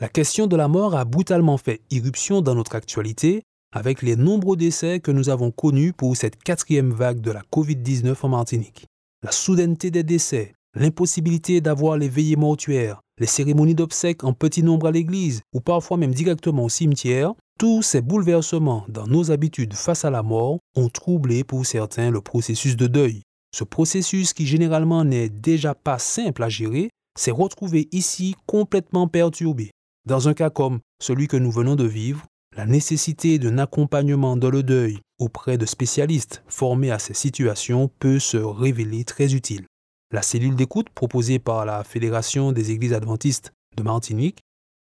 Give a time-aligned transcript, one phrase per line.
[0.00, 3.42] La question de la mort a brutalement fait irruption dans notre actualité
[3.74, 8.14] avec les nombreux décès que nous avons connus pour cette quatrième vague de la COVID-19
[8.22, 8.86] en Martinique.
[9.24, 14.86] La soudaineté des décès, l'impossibilité d'avoir les veillées mortuaires, les cérémonies d'obsèques en petit nombre
[14.86, 20.04] à l'église ou parfois même directement au cimetière, tous ces bouleversements dans nos habitudes face
[20.04, 23.22] à la mort ont troublé pour certains le processus de deuil.
[23.52, 29.72] Ce processus qui généralement n'est déjà pas simple à gérer s'est retrouvé ici complètement perturbé.
[30.08, 32.24] Dans un cas comme celui que nous venons de vivre,
[32.56, 38.18] la nécessité d'un accompagnement dans le deuil auprès de spécialistes formés à ces situations peut
[38.18, 39.66] se révéler très utile.
[40.10, 44.38] La cellule d'écoute proposée par la Fédération des Églises adventistes de Martinique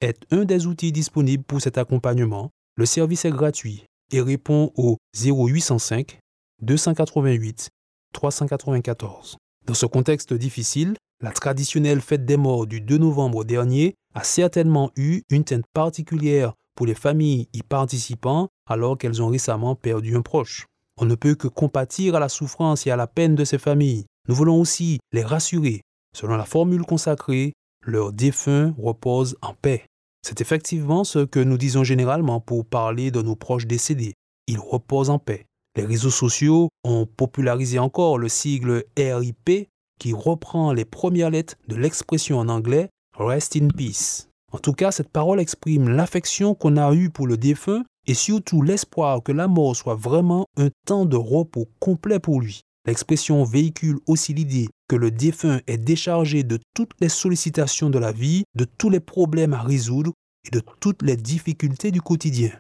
[0.02, 2.52] est un des outils disponibles pour cet accompagnement.
[2.76, 6.20] Le service est gratuit et répond au 0805
[6.62, 7.70] 288
[8.14, 9.38] 394.
[9.66, 14.92] Dans ce contexte difficile, la traditionnelle fête des morts du 2 novembre dernier a certainement
[14.96, 20.22] eu une teinte particulière pour les familles y participant alors qu'elles ont récemment perdu un
[20.22, 20.68] proche.
[21.00, 24.06] On ne peut que compatir à la souffrance et à la peine de ces familles.
[24.28, 25.82] Nous voulons aussi les rassurer.
[26.16, 29.86] Selon la formule consacrée, leurs défunts reposent en paix.
[30.24, 34.14] C'est effectivement ce que nous disons généralement pour parler de nos proches décédés.
[34.48, 35.46] Ils reposent en paix.
[35.76, 41.76] Les réseaux sociaux ont popularisé encore le sigle RIP qui reprend les premières lettres de
[41.76, 44.28] l'expression en anglais Rest in Peace.
[44.52, 48.62] En tout cas, cette parole exprime l'affection qu'on a eue pour le défunt et surtout
[48.62, 52.62] l'espoir que la mort soit vraiment un temps de repos complet pour lui.
[52.86, 58.14] L'expression véhicule aussi l'idée que le défunt est déchargé de toutes les sollicitations de la
[58.14, 60.14] vie, de tous les problèmes à résoudre
[60.46, 62.52] et de toutes les difficultés du quotidien.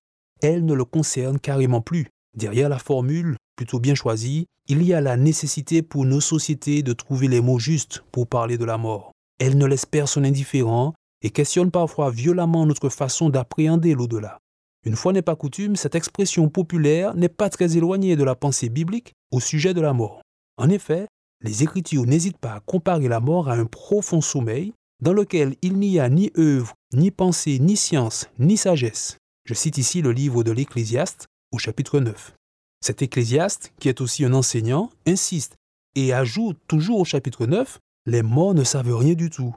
[0.42, 2.08] Elle ne le concerne carrément plus.
[2.36, 6.94] Derrière la formule, plutôt bien choisie, il y a la nécessité pour nos sociétés de
[6.94, 9.12] trouver les mots justes pour parler de la mort.
[9.40, 14.38] Elle ne laisse personne indifférent et questionne parfois violemment notre façon d'appréhender l'au-delà.
[14.85, 18.69] Une fois n'est pas coutume, cette expression populaire n'est pas très éloignée de la pensée
[18.69, 20.22] biblique au sujet de la mort.
[20.57, 21.07] En effet,
[21.41, 25.78] les Écritures n'hésitent pas à comparer la mort à un profond sommeil dans lequel il
[25.78, 29.18] n'y a ni œuvre, ni pensée, ni science, ni sagesse.
[29.45, 32.34] Je cite ici le livre de l'Ecclésiaste au chapitre 9.
[32.82, 35.56] Cet ecclésiaste, qui est aussi un enseignant, insiste
[35.96, 39.56] et ajoute toujours au chapitre 9, Les morts ne savent rien du tout.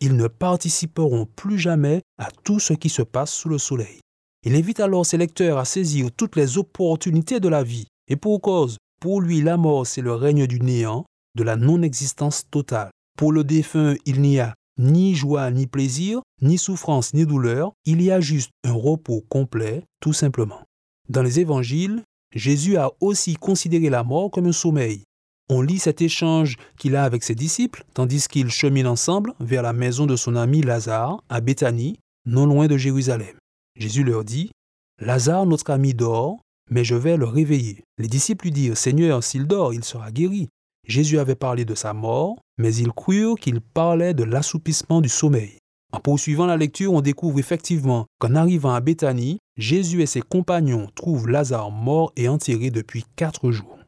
[0.00, 4.00] Ils ne participeront plus jamais à tout ce qui se passe sous le soleil.
[4.44, 7.86] Il invite alors ses lecteurs à saisir toutes les opportunités de la vie.
[8.08, 11.06] Et pour cause, pour lui la mort c'est le règne du néant,
[11.36, 12.90] de la non-existence totale.
[13.16, 18.02] Pour le défunt, il n'y a ni joie ni plaisir, ni souffrance ni douleur, il
[18.02, 20.62] y a juste un repos complet, tout simplement.
[21.08, 22.02] Dans les évangiles,
[22.34, 25.04] Jésus a aussi considéré la mort comme un sommeil.
[25.48, 29.72] On lit cet échange qu'il a avec ses disciples, tandis qu'ils cheminent ensemble vers la
[29.72, 33.36] maison de son ami Lazare, à Béthanie, non loin de Jérusalem.
[33.76, 34.50] Jésus leur dit,
[34.98, 36.38] Lazare, notre ami, dort,
[36.70, 37.84] mais je vais le réveiller.
[37.98, 40.48] Les disciples lui dirent, Seigneur, s'il dort, il sera guéri.
[40.86, 45.58] Jésus avait parlé de sa mort, mais ils crurent qu'il parlait de l'assoupissement du sommeil.
[45.92, 50.88] En poursuivant la lecture, on découvre effectivement qu'en arrivant à Béthanie, Jésus et ses compagnons
[50.94, 53.78] trouvent Lazare mort et enterré depuis quatre jours.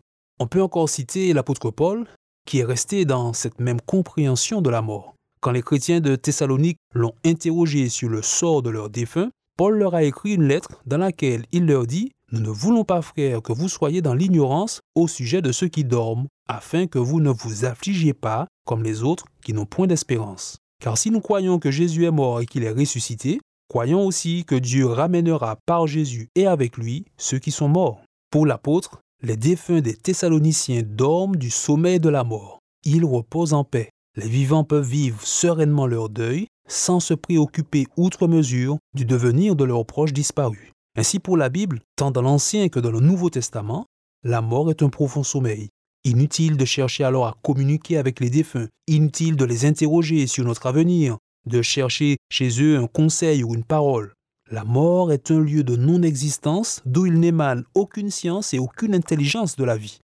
[0.41, 2.07] On peut encore citer l'apôtre Paul,
[2.47, 5.15] qui est resté dans cette même compréhension de la mort.
[5.41, 9.95] Quand les chrétiens de Thessalonique l'ont interrogé sur le sort de leurs défunts, Paul leur
[9.95, 13.53] a écrit une lettre dans laquelle il leur dit Nous ne voulons pas, frères, que
[13.53, 17.65] vous soyez dans l'ignorance au sujet de ceux qui dorment, afin que vous ne vous
[17.65, 20.59] affligiez pas comme les autres qui n'ont point d'espérance.
[20.81, 24.55] Car si nous croyons que Jésus est mort et qu'il est ressuscité, croyons aussi que
[24.55, 28.01] Dieu ramènera par Jésus et avec lui ceux qui sont morts.
[28.31, 32.61] Pour l'apôtre, les défunts des Thessaloniciens dorment du sommeil de la mort.
[32.85, 33.91] Ils reposent en paix.
[34.17, 39.65] Les vivants peuvent vivre sereinement leur deuil sans se préoccuper outre mesure du devenir de
[39.65, 40.73] leurs proches disparus.
[40.97, 43.87] Ainsi pour la Bible, tant dans l'Ancien que dans le Nouveau Testament,
[44.25, 45.69] la mort est un profond sommeil.
[46.05, 50.67] Inutile de chercher alors à communiquer avec les défunts, inutile de les interroger sur notre
[50.67, 51.17] avenir,
[51.49, 54.13] de chercher chez eux un conseil ou une parole.
[54.51, 59.57] La mort est un lieu de non-existence d'où il n'émane aucune science et aucune intelligence
[59.57, 59.99] de la vie.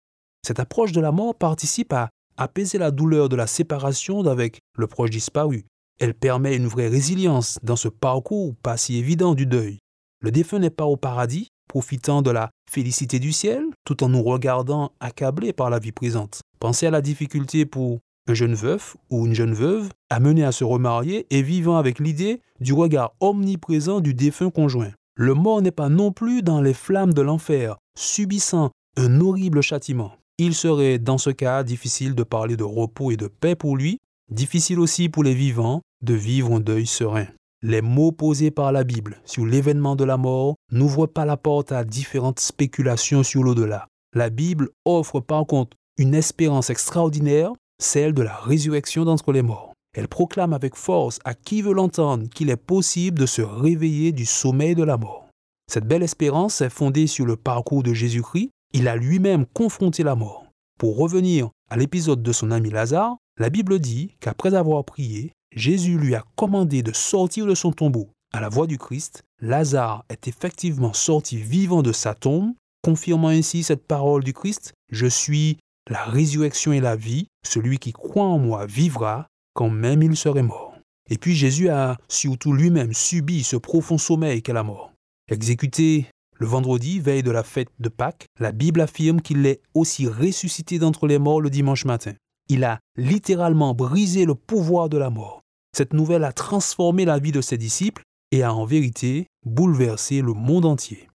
[0.45, 4.87] Cette approche de la mort participe à apaiser la douleur de la séparation d'avec le
[4.87, 5.65] proche disparu.
[5.99, 9.79] Elle permet une vraie résilience dans ce parcours pas si évident du deuil.
[10.19, 14.23] Le défunt n'est pas au paradis, profitant de la félicité du ciel, tout en nous
[14.23, 16.41] regardant accablés par la vie présente.
[16.59, 20.63] Pensez à la difficulté pour un jeune veuf ou une jeune veuve amené à se
[20.63, 24.91] remarier et vivant avec l'idée du regard omniprésent du défunt conjoint.
[25.15, 30.13] Le mort n'est pas non plus dans les flammes de l'enfer, subissant un horrible châtiment.
[30.37, 33.99] Il serait dans ce cas difficile de parler de repos et de paix pour lui,
[34.31, 37.27] difficile aussi pour les vivants de vivre un deuil serein.
[37.61, 41.71] Les mots posés par la Bible sur l'événement de la mort n'ouvrent pas la porte
[41.71, 43.87] à différentes spéculations sur l'au-delà.
[44.13, 47.53] La Bible offre par contre une espérance extraordinaire,
[47.83, 49.73] celle de la résurrection d'entre les morts.
[49.95, 54.25] Elle proclame avec force à qui veut l'entendre qu'il est possible de se réveiller du
[54.25, 55.27] sommeil de la mort.
[55.71, 58.49] Cette belle espérance est fondée sur le parcours de Jésus-Christ.
[58.73, 60.45] Il a lui-même confronté la mort.
[60.79, 65.97] Pour revenir à l'épisode de son ami Lazare, la Bible dit qu'après avoir prié, Jésus
[65.97, 68.09] lui a commandé de sortir de son tombeau.
[68.33, 72.53] À la voix du Christ, Lazare est effectivement sorti vivant de sa tombe,
[72.83, 75.57] confirmant ainsi cette parole du Christ, Je suis
[75.89, 80.43] la résurrection et la vie, celui qui croit en moi vivra quand même il serait
[80.43, 80.73] mort.
[81.09, 84.91] Et puis Jésus a surtout lui-même subi ce profond sommeil qu'est la mort.
[85.29, 86.07] Exécuté
[86.39, 90.79] le vendredi, veille de la fête de Pâques, la Bible affirme qu'il est aussi ressuscité
[90.79, 92.13] d'entre les morts le dimanche matin.
[92.49, 95.41] Il a littéralement brisé le pouvoir de la mort.
[95.75, 100.33] Cette nouvelle a transformé la vie de ses disciples et a en vérité bouleversé le
[100.33, 101.07] monde entier.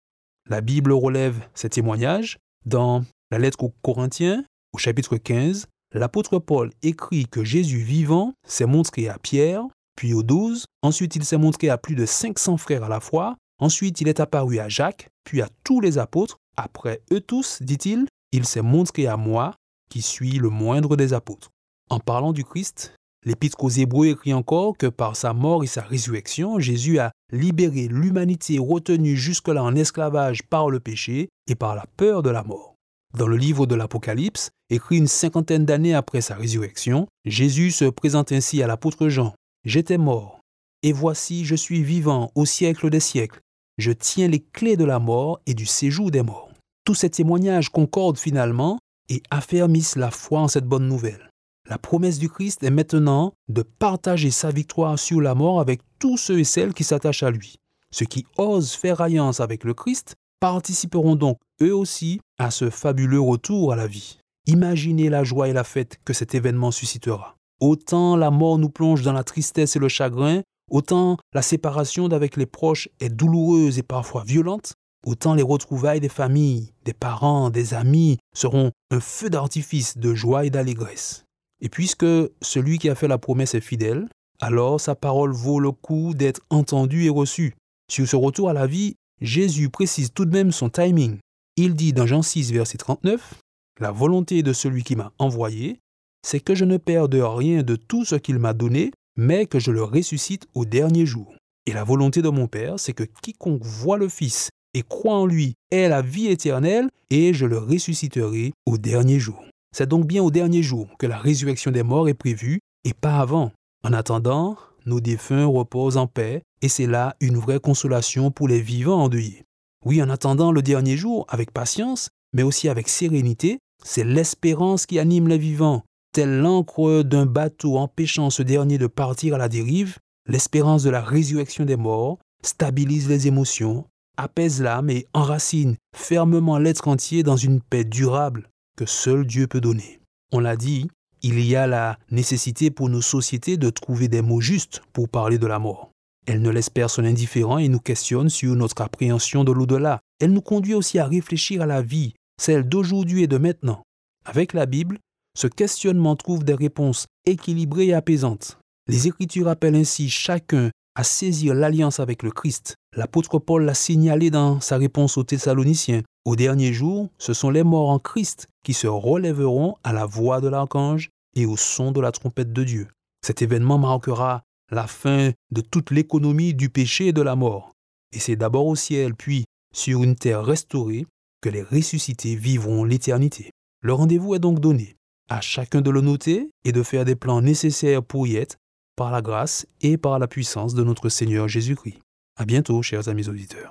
[0.49, 4.45] La Bible relève ces témoignages dans la lettre aux Corinthiens,
[4.77, 5.69] au chapitre 15.
[5.95, 9.63] L'apôtre Paul écrit que Jésus vivant s'est montré à Pierre,
[9.97, 13.37] puis aux douze, ensuite il s'est montré à plus de 500 frères à la fois,
[13.59, 18.07] ensuite il est apparu à Jacques, puis à tous les apôtres, après eux tous, dit-il,
[18.33, 19.55] il s'est montré à moi,
[19.89, 21.49] qui suis le moindre des apôtres.
[21.89, 22.93] En parlant du Christ,
[23.25, 27.89] L'Épître aux Hébreux écrit encore que par sa mort et sa résurrection, Jésus a libéré
[27.89, 32.76] l'humanité retenue jusque-là en esclavage par le péché et par la peur de la mort.
[33.17, 38.31] Dans le livre de l'Apocalypse, écrit une cinquantaine d'années après sa résurrection, Jésus se présente
[38.31, 39.33] ainsi à l'apôtre Jean.
[39.65, 40.41] J'étais mort,
[40.83, 43.41] et voici je suis vivant au siècle des siècles.
[43.79, 46.51] Je tiens les clés de la mort et du séjour des morts.
[46.85, 48.79] Tous ces témoignages concordent finalement
[49.09, 51.31] et affermissent la foi en cette bonne nouvelle.
[51.71, 56.19] La promesse du Christ est maintenant de partager sa victoire sur la mort avec tous
[56.19, 57.57] ceux et celles qui s'attachent à lui.
[57.91, 63.21] Ceux qui osent faire alliance avec le Christ participeront donc eux aussi à ce fabuleux
[63.21, 64.19] retour à la vie.
[64.47, 67.37] Imaginez la joie et la fête que cet événement suscitera.
[67.61, 72.37] Autant la mort nous plonge dans la tristesse et le chagrin, autant la séparation d'avec
[72.37, 74.75] les proches est douloureuse et parfois violente,
[75.07, 80.45] autant les retrouvailles des familles, des parents, des amis seront un feu d'artifice de joie
[80.45, 81.25] et d'allégresse.
[81.61, 82.07] Et puisque
[82.43, 84.09] celui qui a fait la promesse est fidèle,
[84.41, 87.55] alors sa parole vaut le coup d'être entendue et reçue.
[87.91, 91.19] Sur ce retour à la vie, Jésus précise tout de même son timing.
[91.57, 93.35] Il dit dans Jean 6, verset 39,
[93.81, 95.81] La volonté de celui qui m'a envoyé,
[96.27, 99.71] c'est que je ne perde rien de tout ce qu'il m'a donné, mais que je
[99.71, 101.35] le ressuscite au dernier jour.
[101.67, 105.25] Et la volonté de mon Père, c'est que quiconque voit le Fils et croit en
[105.25, 109.43] lui ait la vie éternelle, et je le ressusciterai au dernier jour.
[109.75, 113.19] C'est donc bien au dernier jour que la résurrection des morts est prévue et pas
[113.19, 113.53] avant.
[113.83, 118.61] En attendant, nos défunts reposent en paix et c'est là une vraie consolation pour les
[118.61, 119.45] vivants endeuillés.
[119.85, 124.99] Oui, en attendant le dernier jour, avec patience, mais aussi avec sérénité, c'est l'espérance qui
[124.99, 125.85] anime les vivants.
[126.13, 131.01] Telle l'encre d'un bateau empêchant ce dernier de partir à la dérive, l'espérance de la
[131.01, 133.85] résurrection des morts stabilise les émotions,
[134.17, 139.61] apaise l'âme et enracine fermement l'être entier dans une paix durable que seul Dieu peut
[139.61, 140.01] donner.
[140.33, 140.89] On l'a dit,
[141.23, 145.39] il y a la nécessité pour nos sociétés de trouver des mots justes pour parler
[145.39, 145.93] de la mort.
[146.27, 150.01] Elle ne laisse personne indifférent et nous questionne sur notre appréhension de l'au-delà.
[150.21, 153.83] Elle nous conduit aussi à réfléchir à la vie, celle d'aujourd'hui et de maintenant.
[154.25, 154.99] Avec la Bible,
[155.39, 158.59] ce questionnement trouve des réponses équilibrées et apaisantes.
[158.89, 162.75] Les Écritures appellent ainsi chacun à saisir l'alliance avec le Christ.
[162.97, 166.03] L'apôtre Paul l'a signalé dans sa réponse aux Thessaloniciens.
[166.25, 170.41] Au dernier jour, ce sont les morts en Christ qui se relèveront à la voix
[170.41, 172.89] de l'archange et au son de la trompette de Dieu.
[173.25, 177.73] Cet événement marquera la fin de toute l'économie du péché et de la mort.
[178.13, 179.45] Et c'est d'abord au ciel, puis
[179.75, 181.07] sur une terre restaurée,
[181.43, 183.51] que les ressuscités vivront l'éternité.
[183.83, 184.97] Le rendez-vous est donc donné.
[185.29, 188.57] À chacun de le noter et de faire des plans nécessaires pour y être,
[188.97, 191.99] par la grâce et par la puissance de notre Seigneur Jésus-Christ.
[192.37, 193.71] À bientôt, chers amis auditeurs.